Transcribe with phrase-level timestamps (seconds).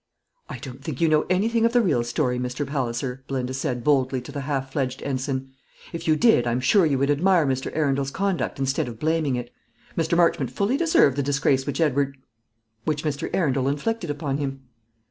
[0.49, 2.65] "I don't think you know anything of the real story, Mr.
[2.65, 5.51] Palliser," Belinda said boldly to the half fledged ensign.
[5.93, 7.69] "If you did, I'm sure you would admire Mr.
[7.75, 9.51] Arundel's conduct instead of blaming it.
[9.95, 10.17] Mr.
[10.17, 12.17] Marchmont fully deserved the disgrace which Edward
[12.83, 13.29] which Mr.
[13.31, 14.63] Arundel inflicted upon him."